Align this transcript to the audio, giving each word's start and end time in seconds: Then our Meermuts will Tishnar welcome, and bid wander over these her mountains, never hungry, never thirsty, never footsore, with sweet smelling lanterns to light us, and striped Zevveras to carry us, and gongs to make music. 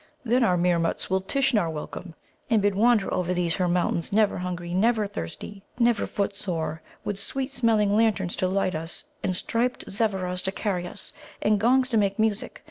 Then 0.25 0.43
our 0.43 0.57
Meermuts 0.57 1.11
will 1.11 1.21
Tishnar 1.21 1.69
welcome, 1.69 2.15
and 2.49 2.59
bid 2.59 2.73
wander 2.73 3.13
over 3.13 3.35
these 3.35 3.53
her 3.57 3.67
mountains, 3.67 4.11
never 4.11 4.39
hungry, 4.39 4.73
never 4.73 5.05
thirsty, 5.05 5.63
never 5.77 6.07
footsore, 6.07 6.81
with 7.05 7.21
sweet 7.21 7.51
smelling 7.51 7.95
lanterns 7.95 8.35
to 8.37 8.47
light 8.47 8.73
us, 8.73 9.03
and 9.21 9.35
striped 9.35 9.87
Zevveras 9.87 10.41
to 10.45 10.51
carry 10.51 10.87
us, 10.87 11.13
and 11.39 11.59
gongs 11.59 11.87
to 11.91 11.97
make 11.97 12.17
music. 12.17 12.59